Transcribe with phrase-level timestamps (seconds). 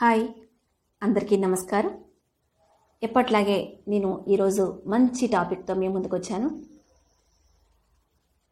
[0.00, 0.20] Hi
[1.02, 1.92] అందరికీ నమస్కారం.
[3.02, 3.56] ఎప్పట్లాగే
[3.92, 6.48] నేను ఈరోజు మంచి టాపిక్తో మీ ముందుకు వచ్చాను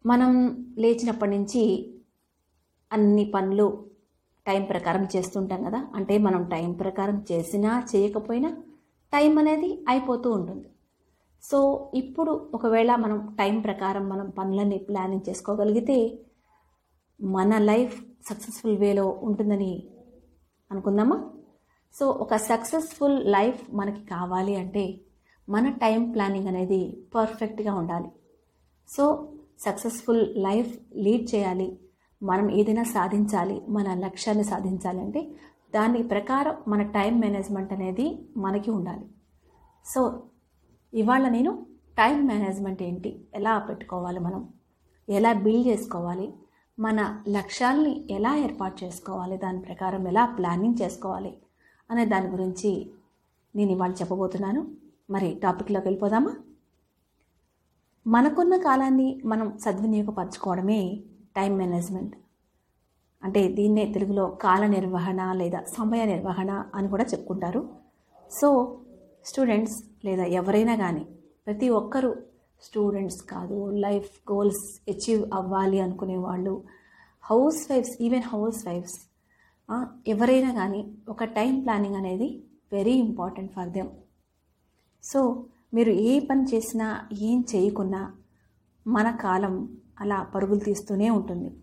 [0.05, 0.33] మనం
[0.79, 1.63] లేచినప్పటి నుంచి
[2.91, 3.67] అన్ని పనులు
[4.47, 5.81] టైం ప్రకారం చేస్తుంటాం కదా.
[5.95, 8.51] అంటే మనం టైం ప్రకారం చేసినా చేయకపోయినా
[9.13, 10.69] టైం అనేది అయిపోతూ ఉంటుంది.
[11.43, 15.99] సో ఇప్పుడు ఒకవేళ మనం టైం ప్రకారం మనం పనులన్నీ ప్లానింగ్ చేసుకోగలిగితే
[17.21, 17.95] మన లైఫ్
[18.31, 19.75] సక్సెస్ఫుల్ వేలో ఉంటుందని
[20.73, 21.31] అనుకుందామా?
[21.95, 25.01] సో ఒక సక్సెస్ఫుల్ లైఫ్ మనకి కావాలి అంటే
[25.49, 28.09] మన టైం ప్లానింగ్ అనేది పర్ఫెక్ట్గా ఉండాలి.
[28.89, 31.79] సో సక్సెస్ఫుల్ లైఫ్ లీడ్ చేయాలి
[32.23, 35.31] మనం ఏదైనా సాధించాలి మన లక్ష్యాన్ని సాధించాలి అంటే
[35.75, 39.07] దాని ప్రకారం మన టైం మేనేజ్మెంట్ అనేది మనకి ఉండాలి.
[39.87, 40.23] సో
[40.95, 41.67] ఇవాళ నేను
[41.99, 43.25] టైం మేనేజ్మెంట్ ఏంటి?
[43.35, 44.49] ఎలా పెట్టుకోవాలి మనం?
[45.09, 46.33] ఎలా బిల్డ్ చేసుకోవాలి?
[46.79, 49.37] మన లక్ష్యాల్ని ఎలా ఏర్పాటు చేసుకోవాలి?
[49.37, 51.39] దాని ప్రకారం ఎలా ప్లానింగ్ చేసుకోవాలి?
[51.91, 52.91] అనే దాని గురించి
[53.57, 54.67] నేను ఇవాళ చెప్పబోతున్నాను.
[55.11, 56.35] మరి టాపిక్లోకి వెళ్ళిపోదామా?
[58.07, 61.01] మనకున్న కాలాన్ని మనం సద్వినియోగపరచుకోవడమే
[61.37, 62.17] టైం మేనేజ్మెంట్.
[63.23, 67.69] అంటే దీన్నే తెలుగులో కాల నిర్వహణ లేదా సమయ నిర్వహణ అని కూడా చెప్పుకుంటారు.
[68.31, 68.81] సో
[69.25, 71.07] స్టూడెంట్స్ లేదా ఎవరైనా కానీ
[71.47, 72.17] ప్రతి ఒక్కరూ
[72.67, 76.65] స్టూడెంట్స్ కాదు లైఫ్ గోల్స్ అచీవ్ అవ్వాలి అనుకునే వాళ్ళు.
[77.23, 79.01] House wives even house wives
[80.07, 83.89] ఎవరైనా కానీ ఒక టైం ప్లానింగ్ అనేది very important for them.
[85.03, 88.15] So మీరు ఏ పని చేసినా ఏం చేయకున్నా
[88.87, 91.57] మన కాలం అలా పరుగులు తీస్తూనే ఉంటుంది.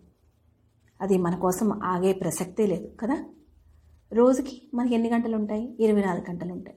[1.00, 3.24] అది మన కోసం ఆగే ప్రసక్తే లేదు కదా?
[4.12, 5.76] రోజుకి మనకి ఎన్ని గంటలు ఉంటాయి?
[5.80, 6.76] ఇరవై నాలుగు గంటలు ఉంటాయి.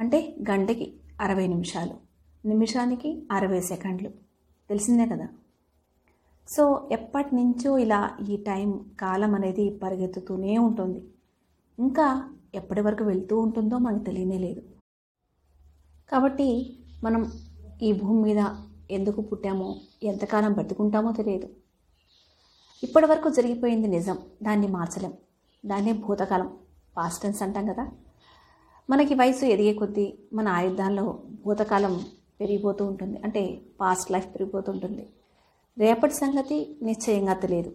[0.00, 2.03] అంటే గంటకి అరవై నిమిషాలు.
[2.46, 4.08] నిమిషానికి అరవై సెకండ్లు.
[4.68, 5.28] తెలిసిందే కదా?
[6.48, 11.08] సో ఎప్పటి నుంచో ఇలా ఈ టైం కాలం అనేది పరిగెత్తుతూనే ఉంటుంది.
[11.78, 14.62] ఇంకా ఎప్పటి వరకు వెళ్తూ ఉంటుందో మనకు తెలియనే లేదు.
[16.12, 17.32] కాబట్టి మనం
[17.82, 18.44] ఈ భూమి మీద
[18.90, 21.48] ఎందుకు పుట్టామో ఎంతకాలం బ్రతుకుంటామో తెలియదు.
[22.82, 24.18] ఇప్పటి వరకు జరిగిపోయింది నిజం.
[24.42, 25.12] దాన్ని మార్చలేం.
[25.66, 26.56] దాన్నే భూతకాలం.
[26.96, 27.92] పాస్టెన్స్ అంటాం కదా?
[28.90, 32.06] మనకి వయసు ఎదిగే కొద్దీ మన ఆయుధాల్లో భూతకాలం
[32.44, 33.20] పెరిగిపోతూ ఉంటుంది.
[33.24, 35.08] అంటే పాస్ట్ లైఫ్ పెరిగిపోతూ ఉంటుంది.
[35.78, 37.74] రేపటి సంగతి నిశ్చయంగా తెలియదు.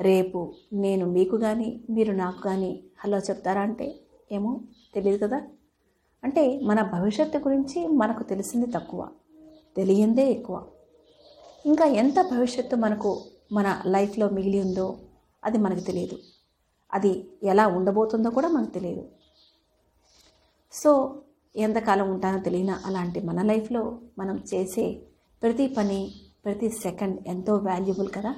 [0.00, 4.00] రేపు నేను మీకు కానీ మీరు నాకు కానీ హలో చెప్తారా అంటే
[4.32, 4.60] ఏమో
[4.94, 5.42] తెలియదు కదా?
[6.24, 9.08] అంటే మన భవిష్యత్తు గురించి మనకు తెలిసింది తక్కువ
[9.76, 10.66] తెలియందే ఎక్కువ.
[11.66, 14.98] ఇంకా ఎంత భవిష్యత్తు మనకు మన లైఫ్లో మిగిలి ఉందో
[15.44, 16.18] అది మనకు తెలియదు.
[16.92, 19.08] అది ఎలా ఉండబోతుందో కూడా మనకు తెలియదు.
[20.72, 21.20] సో
[21.56, 22.70] ఎంతకాలం ఉంటానో తెలియన?
[22.70, 25.02] అలాంటి మన లైఫ్లో మనం చేసే
[25.42, 28.34] ప్రతి పని ప్రతి సెకండ్ ఎంతో వాల్యుబుల్ కదా?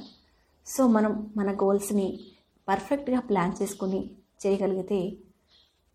[0.66, 2.20] సో మనం మన గోల్స్ని
[2.68, 4.10] పర్ఫెక్ట్గా ప్లాన్ చేసుకుని
[4.46, 5.16] చేయగలిగితే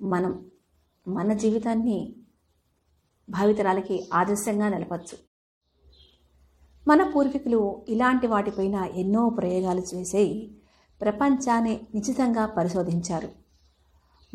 [0.01, 0.51] మనం
[1.07, 2.15] మన జీవితాన్ని
[3.29, 5.17] భావితరాలకి ఆదర్శంగా నిలపచ్చు.
[6.87, 10.51] మన పూర్వీకులు ఇలాంటి వాటిపైన ఎన్నో ప్రయోగాలు చేసి
[11.01, 13.29] ప్రపంచాన్ని నిశ్చితంగా పరిశోధించారు.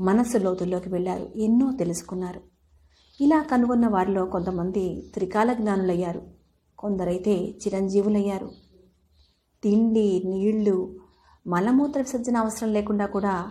[0.00, 1.30] మనసు లోతుల్లోకి వెళ్ళారు.
[1.36, 2.55] ఎన్నో తెలుసుకున్నారు.
[3.21, 6.22] ఇలా కనుగొన్న వారిలో కొంతమంది త్రికాల జ్ఞానులయ్యారు.
[6.78, 8.50] కొందరైతే చిరంజీవులయ్యారు.
[9.62, 11.00] తిండి నీళ్ళు
[11.47, 13.50] మలమూత్ర విసర్జన అవసరం లేకుండా కూడా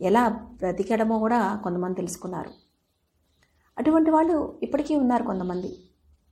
[0.00, 2.50] ఎలా బ్రతికడమో కూడా కొంతమంది తెలుసుకున్నారు.
[3.78, 5.78] అటువంటి వాళ్ళు ఇప్పటికీ ఉన్నారు కొంతమంది.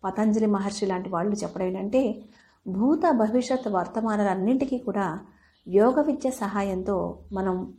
[0.04, 2.22] పతంజలి మహర్షి లాంటి వాళ్ళు చెప్పడం ఏంటంటే
[2.68, 5.20] భూత భవిష్యత్ వర్తమానాలన్నింటికీ కూడా
[5.68, 7.74] యోగ విద్య సహాయంతో మనం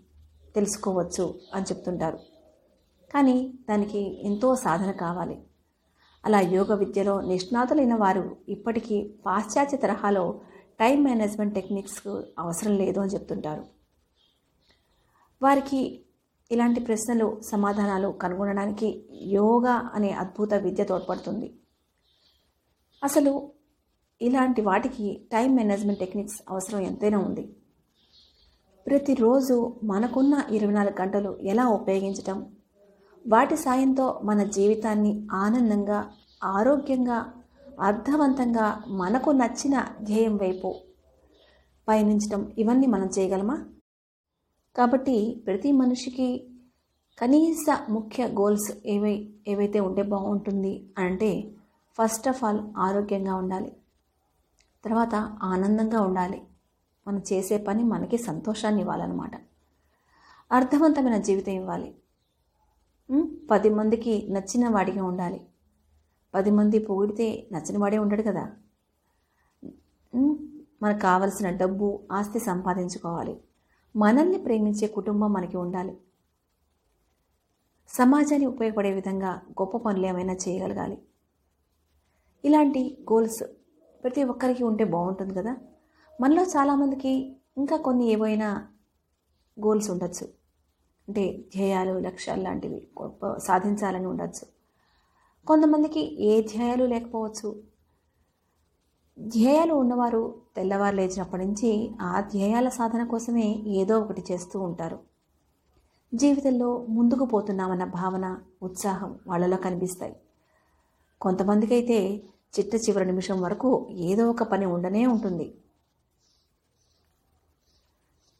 [0.55, 2.19] తెలుసుకోవచ్చు అని చెప్తుంటారు.
[3.13, 5.45] కానీ దానికి ఎంతో సాధన కావాలి.
[6.25, 10.41] అలా యోగ విద్యలో నిష్ణాతులైన వారు ఇప్పటికీ పాశ్చాత్య తరహాలో
[10.79, 12.07] టైం మేనేజ్మెంట్ టెక్నిక్స్
[12.39, 13.63] అవసరం లేదు అని చెప్తుంటారు.
[15.41, 16.05] వారికి
[16.51, 21.53] ఇలాంటి ప్రశ్నలు సమాధానాలు కనుగొనడానికి యోగా అనే అద్భుత విద్య తోడ్పడుతుంది.
[23.03, 23.51] అసలు
[24.21, 27.55] ఇలాంటి వాటికి టైం మేనేజ్మెంట్ టెక్నిక్స్ అవసరం ఎంతైనా ఉంది.
[28.87, 32.55] ప్రతిరోజు మనకున్న ఇరవై నాలుగు గంటలు ఎలా ఉపయోగించటం
[33.27, 36.11] వాటి సాయంతో మన జీవితాన్ని ఆనందంగా
[36.43, 37.33] ఆరోగ్యంగా
[37.81, 40.75] అర్థవంతంగా మనకు నచ్చిన ధ్యేయం వైపు
[41.87, 43.65] పయనించడం ఇవన్నీ మనం చేయగలమా?
[44.75, 46.47] కాబట్టి ప్రతి మనిషికి
[47.19, 51.51] కనీస ముఖ్య గోల్స్ ఏవై ఏవైతే ఉంటే బాగుంటుంది అంటే
[51.97, 53.75] ఫస్ట్ ఆఫ్ ఆల్ ఆరోగ్యంగా ఉండాలి.
[54.85, 56.41] తర్వాత ఆనందంగా ఉండాలి.
[57.07, 59.31] మనం చేసే పని మనకి సంతోషాన్ని ఇవ్వాలన్నమాట.
[60.51, 61.95] అర్థవంతమైన జీవితం ఇవ్వాలి.
[63.51, 65.47] పది మందికి నచ్చిన వాడిగా ఉండాలి.
[66.35, 68.51] పది మంది పొగిడితే నచ్చిన వాడే ఉండడు కదా.
[70.83, 73.43] మనకు కావలసిన డబ్బు ఆస్తి సంపాదించుకోవాలి.
[73.95, 75.97] మనల్ని ప్రేమించే కుటుంబం మనకి ఉండాలి.
[77.89, 81.01] సమాజానికి ఉపయోగపడే విధంగా గొప్ప పనులు ఏమైనా చేయగలగాలి.
[82.45, 83.43] ఇలాంటి గోల్స్
[84.03, 85.57] ప్రతి ఒక్కరికి ఉంటే బాగుంటుంది కదా.
[86.21, 88.67] మనలో చాలామందికి ఇంకా కొన్ని ఏవైనా
[89.59, 90.42] గోల్స్ ఉండొచ్చు.
[91.07, 94.45] అంటే ధ్యేయాలు లక్ష్యాలు లాంటివి గొప్ప సాధించాలని ఉండొచ్చు.
[95.47, 97.63] కొంతమందికి ఏ ధ్యేయాలు లేకపోవచ్చు.
[99.19, 104.99] ధ్యేయాలు ఉన్నవారు తెల్లవారు లేచినప్పటి నుంచి ఆ ధ్యేయాల సాధన కోసమే ఏదో ఒకటి చేస్తూ ఉంటారు.
[106.13, 110.15] జీవితంలో ముందుకు పోతున్నామన్న భావన ఉత్సాహం వాళ్ళలో కనిపిస్తాయి.
[111.21, 112.23] కొంతమందికి అయితే
[112.59, 115.53] చిట్ట చివరి నిమిషం వరకు ఏదో ఒక పని ఉండనే ఉంటుంది.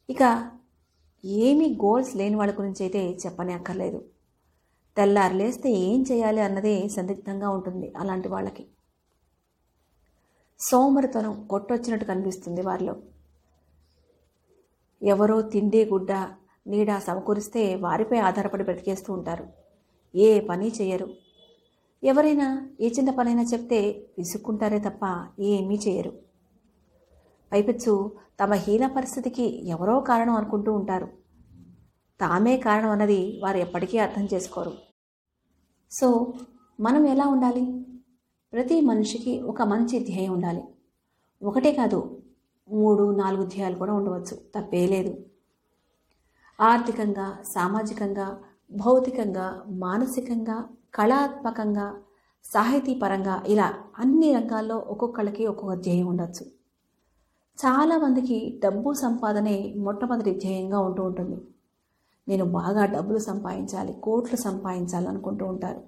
[0.09, 0.23] ఇక
[1.25, 4.05] ఏమీ గోల్స్ లేని వాళ్ళ గురించి అయితే చెప్పనే అక్కర్లేదు
[4.97, 8.67] తెల్లారు లేస్తే ఏం చేయాలి అన్నదే సందిగ్ధంగా ఉంటుంది అలాంటి వాళ్ళకి.
[10.59, 12.95] సోమరితనం కొట్టొచ్చినట్టు కనిపిస్తుంది వారిలో.
[15.03, 16.11] ఎవరో తిండి గుడ్డ
[16.67, 19.47] నీడ సమకూరిస్తే వారిపై ఆధారపడి బ్రతికేస్తూ ఉంటారు.
[20.15, 21.07] ఏ పని చేయరు
[22.03, 26.22] ఎవరైనా ఏ చిన్న పనైనా చెప్తే విసుక్కుంటారే తప్ప ఏమీ చేయరు
[27.53, 31.07] పైపెచ్చు తమ హీన పరిస్థితికి ఎవరో కారణం అనుకుంటూ ఉంటారు.
[32.21, 34.73] తామే కారణం అన్నది వారు ఎప్పటికీ అర్థం చేసుకోరు.
[35.91, 36.33] సో
[36.79, 37.85] మనం ఎలా ఉండాలి?
[38.53, 40.63] ప్రతి మనిషికి ఒక మంచి ధ్యేయం ఉండాలి.
[41.43, 42.21] ఒకటే కాదు
[42.69, 44.35] మూడు నాలుగు ధ్యేయాలు కూడా ఉండవచ్చు.
[44.55, 45.25] తప్పే లేదు.
[46.61, 48.27] ఆర్థికంగా సామాజికంగా
[48.71, 50.57] భౌతికంగా మానసికంగా
[50.95, 51.87] కళాత్మకంగా
[52.45, 56.62] సాహితీపరంగా ఇలా అన్ని రంగాల్లో ఒక్కొక్కళ్ళకి ఒక్కొక్క ధ్యేయం ఉండొచ్చు.
[57.59, 61.41] చాలామందికి డబ్బు సంపాదనే మొట్టమొదటి ధ్యేయంగా ఉంటూ ఉంటుంది.
[62.27, 65.81] నేను బాగా డబ్బులు సంపాదించాలి కోట్లు సంపాదించాలి అనుకుంటూ ఉంటారు.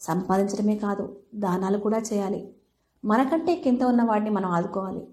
[0.00, 2.54] సంపాదించడమే కాదు దానాలు కూడా చేయాలి.
[3.04, 5.08] మనకంటే కింద ఉన్న వాడిని మనం ఆదుకోవాలి.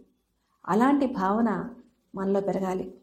[0.70, 1.70] అలాంటి భావన
[2.16, 2.94] మనలో పెరగాలి.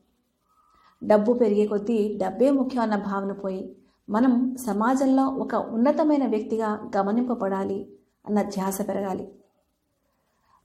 [1.04, 3.76] డబ్బు పెరిగే కొద్దీ డబ్బే ముఖ్యం అన్న భావన పోయి
[4.08, 9.38] మనం సమాజంలో ఒక ఉన్నతమైన వ్యక్తిగా గమనింపబడాలి అన్న ధ్యాస పెరగాలి.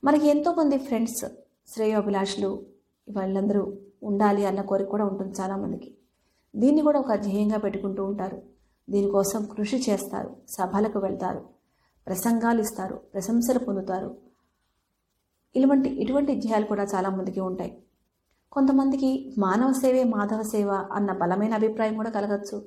[0.04, 1.22] మనకి ఎంతోమంది ఫ్రెండ్స్
[1.74, 2.50] శ్రేయోభిలాషులు
[3.08, 3.62] వాళ్ళందరూ
[4.10, 5.90] ఉండాలి అన్న కోరిక కూడా ఉంటుంది చాలామందికి
[6.54, 8.38] దీన్ని కూడా ఒక ధ్యేయంగా పెట్టుకుంటూ ఉంటారు.
[8.88, 11.42] దీనికోసం కృషి చేస్తారు సభలకు వెళ్తారు
[12.08, 14.10] ప్రసంగాలు ఇస్తారు ప్రశంసలు పొందుతారు.
[15.56, 17.72] ఇటువంటి ఇటువంటి ధ్యేయాలు కూడా చాలామందికి ఉంటాయి.
[18.52, 19.12] కొంతమందికి
[19.46, 22.58] మానవ సేవే మాధవ సేవ అన్న బలమైన అభిప్రాయం కూడా కలగచ్చు.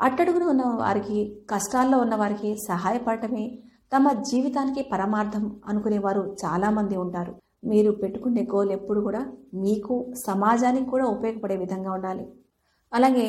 [0.00, 1.18] అట్టడుగున ఉన్న వారికి
[1.50, 3.46] కష్టాల్లో ఉన్న వారికి సహాయపడటమే
[3.92, 7.32] తమ జీవితానికి పరమార్థం అనుకునేవారు చాలామంది ఉంటారు.
[7.70, 9.20] మీరు పెట్టుకునే గోల్ ఎప్పుడు కూడా
[9.64, 9.94] మీకు
[10.28, 12.24] సమాజానికి కూడా ఉపయోగపడే విధంగా ఉండాలి.
[12.92, 13.26] అలాగే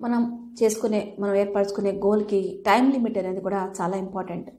[0.00, 0.22] మనం
[0.60, 4.50] చేసుకునే మనం ఏర్పరచుకునే గోల్కి టైం లిమిట్ అనేది కూడా చాలా ఇంపార్టెంట్.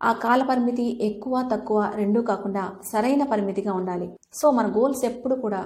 [0.00, 4.06] ఆ కాల పరిమితి ఎక్కువ తక్కువ రెండూ కాకుండా సరైన పరిమితిగా ఉండాలి.
[4.32, 5.60] సో మన గోల్స్ ఎప్పుడు కూడా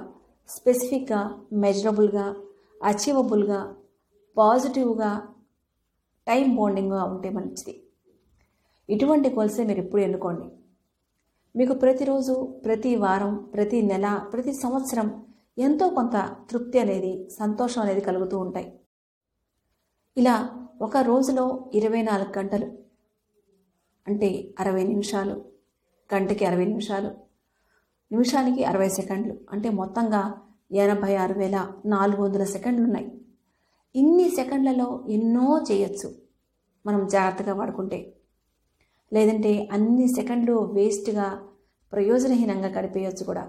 [0.51, 1.21] స్పెసిఫిక్గా
[1.65, 2.27] మెజరబుల్గా
[2.85, 3.61] అచీవబుల్గా
[4.37, 5.11] పాజిటివ్గా
[6.27, 7.75] టైం బాండింగ్గా ఉంటే మంచిది.
[8.89, 10.49] ఇటువంటి గోల్సే మీరు ఎప్పుడు ఎన్నుకోండి?
[11.57, 15.27] మీకు ప్రతిరోజు ప్రతి వారం ప్రతి నెల ప్రతి సంవత్సరం
[15.59, 18.79] ఎంతో కొంత తృప్తి అనేది సంతోషం అనేది కలుగుతూ ఉంటాయి.
[20.17, 22.67] ఇలా ఒక రోజులో ఇరవై నాలుగు గంటలు
[24.09, 25.45] అంటే అరవై నిమిషాలు
[26.15, 27.11] గంటకి అరవై నిమిషాలు
[28.13, 30.41] నిమిషానికి అరవై సెకండ్లు అంటే మొత్తంగా
[30.73, 33.21] ఎనభై ఆరు వేల నాలుగు వందల సెకండ్లు ఉన్నాయి.
[33.95, 36.15] ఇన్ని సెకండ్లలో ఎన్నో చేయొచ్చు.
[36.87, 38.14] మనం జాగ్రత్తగా వాడుకుంటే.
[39.15, 41.27] లేదంటే అన్ని సెకండ్లు వేస్ట్గా
[41.93, 43.45] ప్రయోజనహీనంగా గడిపేయచ్చు కూడా.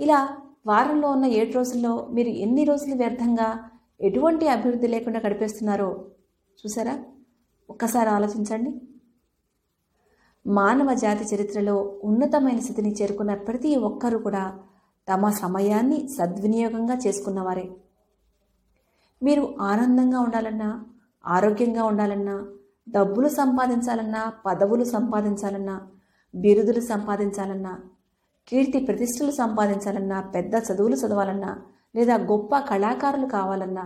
[0.00, 0.20] ఇలా
[0.66, 3.48] వారంలో ఉన్న ఏడు రోజుల్లో మీరు ఎన్ని రోజులు వ్యర్థంగా
[4.00, 5.88] ఎటువంటి అభివృద్ధి లేకుండా గడిపేస్తున్నారో
[6.60, 6.94] చూసారా?
[7.70, 8.70] ఒక్కసారి ఆలోచించండి.
[10.46, 14.44] మానవ జాతి చరిత్రలో ఉన్నతమైన స్థితిని చేరుకున్న ప్రతి ఒక్కరూ కూడా
[15.08, 17.66] తమ సమయాన్ని సద్వినియోగంగా చేసుకున్నవారే.
[19.22, 20.70] మీరు ఆనందంగా ఉండాలన్నా
[21.26, 22.36] ఆరోగ్యంగా ఉండాలన్నా
[22.90, 25.76] డబ్బులు సంపాదించాలన్నా పదవులు సంపాదించాలన్నా
[26.34, 27.72] బిరుదులు సంపాదించాలన్నా
[28.48, 31.50] కీర్తి ప్రతిష్టలు సంపాదించాలన్నా పెద్ద చదువులు చదవాలన్నా
[31.94, 33.84] లేదా గొప్ప కళాకారులు కావాలన్నా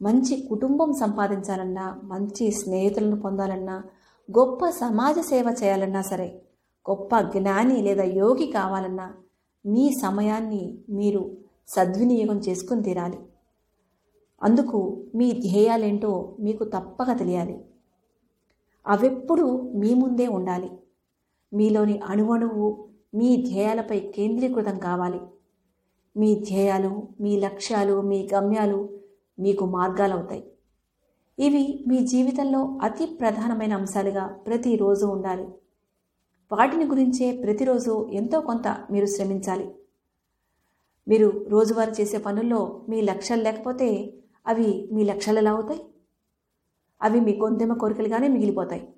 [0.00, 3.76] మంచి కుటుంబం సంపాదించాలన్నా మంచి స్నేహితులను పొందాలన్నా
[4.28, 6.28] గొప్ప సమాజ సేవ చేయాలన్నా సరే
[6.86, 9.06] గొప్ప జ్ఞాని లేదా యోగి కావాలన్నా
[9.64, 11.22] మీ సమయాన్ని మీరు
[11.68, 13.18] సద్వినియోగం చేసుకుని తీరాలి.
[14.42, 14.78] అందుకు
[15.14, 17.56] మీ ధ్యేయాలేంటో మీకు తప్పక తెలియాలి.
[18.86, 20.70] అవెప్పుడు మీ ముందే ఉండాలి.
[21.52, 25.20] మీలోని అణువణువు మీ ధ్యేయాలపై కేంద్రీకృతం కావాలి.
[26.16, 28.98] మీ ధ్యేయాలు మీ లక్ష్యాలు మీ గమ్యాలు
[29.38, 30.44] మీకు మార్గాలవుతాయి.
[31.38, 35.44] ఇవి మీ జీవితంలో అతి ప్రధానమైన అంశాలుగా ప్రతిరోజు ఉండాలి.
[36.52, 39.74] వాటిని గురించే ప్రతిరోజు ఎంతో కొంత మీరు శ్రమించాలి.
[41.08, 44.14] మీరు రోజువారీ చేసే పనుల్లో మీ లక్ష్యాలు లేకపోతే
[44.46, 45.80] అవి మీ లక్ష్యాలు ఎలా అవుతాయి.
[47.02, 48.88] అవి మీ గొంతెమ్మ కోరికలుగానే మిగిలిపోతాయి.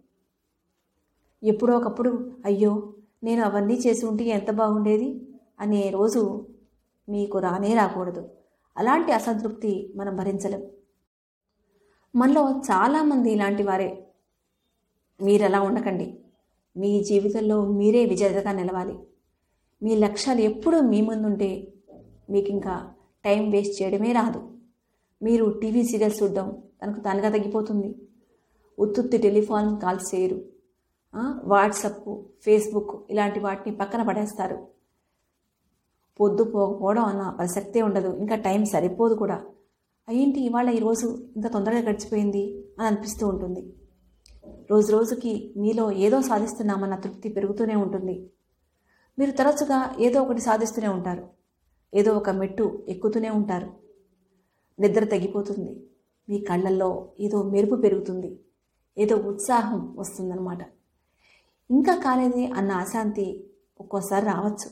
[1.44, 2.92] ఎప్పుడో ఒకప్పుడు అయ్యో
[3.22, 5.26] నేను అవన్నీ చేసి ఉంటే ఎంత బాగుండేది?
[5.60, 6.46] అనే రోజు
[7.08, 8.30] మీకు రానే రాకూడదు.
[8.76, 10.66] అలాంటి అసంతృప్తి మనం భరించలేం.
[12.16, 14.06] మనలో చాలామంది ఇలాంటి వారే.
[15.22, 16.18] మీరు అలా ఉండకండి.
[16.76, 18.98] మీ జీవితంలో మీరే విజేతగా నిలవాలి.
[19.82, 21.72] మీ లక్ష్యాలు ఎప్పుడూ మీ ముందుంటే
[22.30, 22.90] మీకు ఇంకా
[23.24, 24.50] టైం వేస్ట్ చేయడమే రాదు.
[25.22, 27.94] మీరు టీవీ సీరియల్స్ చూడడం తనకు తానుగా తగ్గిపోతుంది.
[28.78, 30.38] ఉత్తుత్తి టెలిఫోన్ కాల్స్ చేయరు.
[31.44, 34.66] వాట్సప్ ఫేస్బుక్ ఇలాంటి వాటిని పక్కన పడేస్తారు.
[36.20, 38.16] పొద్దు పోకపోవడం అన్న ప్రసక్తే ఉండదు.
[38.16, 39.44] ఇంకా టైం సరిపోదు కూడా.
[40.12, 43.72] ఏంటి ఇవాళ ఈరోజు ఇంత తొందరగా గడిచిపోయింది అని అనిపిస్తూ ఉంటుంది.
[44.70, 48.30] రోజు రోజుకి మీలో ఏదో సాధిస్తున్నామన్న తృప్తి పెరుగుతూనే ఉంటుంది.
[49.18, 51.28] మీరు తరచుగా ఏదో ఒకటి సాధిస్తూనే ఉంటారు.
[51.94, 53.70] ఏదో ఒక మెట్టు ఎక్కుతూనే ఉంటారు.
[54.80, 55.80] నిద్ర తగ్గిపోతుంది
[56.28, 58.30] మీ కళ్ళల్లో ఏదో మెరుపు పెరుగుతుంది.
[58.98, 60.62] ఏదో ఉత్సాహం వస్తుందన్నమాట.
[61.70, 63.26] ఇంకా కాలేదే అన్న అశాంతి
[63.80, 64.68] ఒక్కోసారి రావచ్చు.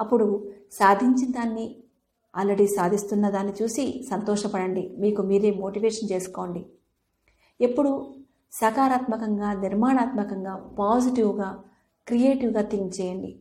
[0.00, 0.26] అప్పుడు
[0.72, 1.82] సాధించిన దాన్ని
[2.36, 4.96] ఆల్రెడీ సాధిస్తున్న దాన్ని చూసి సంతోషపడండి.
[4.98, 6.66] మీకు మీరే మోటివేషన్ చేసుకోండి.
[7.60, 8.14] ఎప్పుడు
[8.52, 11.64] సకారాత్మకంగా నిర్మాణాత్మకంగా పాజిటివ్గా
[12.06, 13.40] క్రియేటివ్గా థింక్ చేయండి.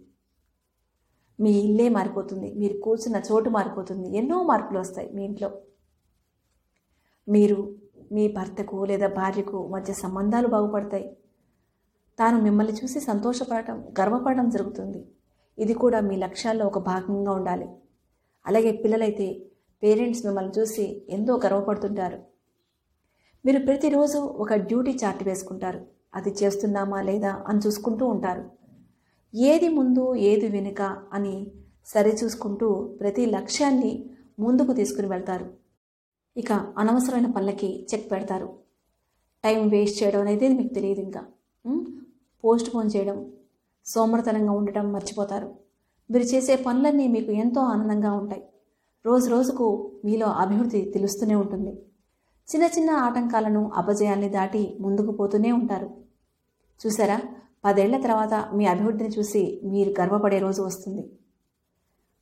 [1.40, 2.54] మీ ఇల్లే మారిపోతుంది.
[2.54, 4.18] మీరు కూర్చున్న చోటు మారిపోతుంది.
[4.18, 5.50] ఎన్నో మార్పులు వస్తాయి మీ ఇంట్లో.
[7.30, 7.76] మీరు
[8.12, 11.18] మీ భర్తకు లేదా భార్యకు మధ్య సంబంధాలు బాగుపడతాయి.
[12.20, 15.06] తాను మిమ్మల్ని చూసి సంతోషపడటం గర్వపడడం జరుగుతుంది.
[15.60, 17.68] ఇది కూడా మీ లక్ష్యాల్లో ఒక భాగంగా ఉండాలి.
[18.46, 19.46] అలాగే పిల్లలైతే
[19.84, 22.20] పేరెంట్స్ మిమ్మల్ని చూసి ఎంతో గర్వపడుతుంటారు.
[23.46, 25.86] మీరు ప్రతిరోజు ఒక డ్యూటీ చార్ట్ వేసుకుంటారు.
[26.16, 28.50] అది చేస్తున్నామా లేదా అని చూసుకుంటూ ఉంటారు.
[29.36, 30.82] ఏది ముందు ఏది వెనుక
[31.14, 31.52] అని
[31.86, 35.67] సరిచూసుకుంటూ ప్రతి లక్ష్యాన్ని ముందుకు తీసుకుని వెళ్తారు.
[36.38, 38.50] ఇక అనవసరమైన పనులకి చెక్ పెడతారు.
[39.44, 41.22] టైం వేస్ట్ చేయడం అనేది మీకు తెలియదు ఇంకా.
[42.44, 43.32] పోస్ట్ పోన్ చేయడం
[43.86, 45.56] సోమరతనంగా ఉండటం మర్చిపోతారు.
[46.12, 48.44] మీరు చేసే పనులన్నీ మీకు ఎంతో ఆనందంగా ఉంటాయి.
[49.06, 51.72] రోజు రోజుకు మీలో అభివృద్ధి తెలుస్తూనే ఉంటుంది.
[52.48, 55.90] చిన్న చిన్న ఆటంకాలను అపజయాల్ని దాటి ముందుకు పోతూనే ఉంటారు.
[56.86, 57.22] చూసారా?
[57.66, 61.10] పదేళ్ళ తర్వాత మీ అభివృద్ధిని చూసి మీరు గర్వపడే రోజు వస్తుంది.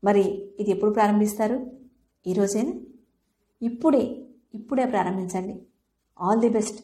[0.03, 1.71] మరి ఇది ఎప్పుడు ప్రారంభిస్తారు?
[2.27, 2.73] ఈరోజేనా
[3.69, 4.03] ఇప్పుడే
[4.57, 5.55] ఇప్పుడే ప్రారంభించండి.
[6.19, 6.79] All the best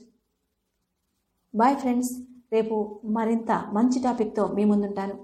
[1.53, 2.11] boy friends
[2.53, 2.75] రేపు
[3.17, 5.15] మరింత మంచి టాపిక్తో మీ ముందుంటాను.